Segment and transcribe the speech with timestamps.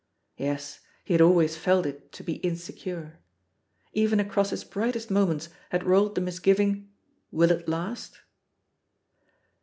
[0.37, 3.19] Yes, he had al ways felt it to be insecure.
[3.93, 6.89] Even across his brightest moments had rolled the misgiving,
[7.31, 8.17] "WiU it last?"